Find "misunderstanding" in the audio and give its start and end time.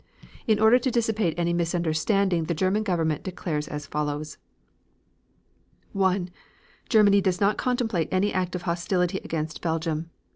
1.53-2.45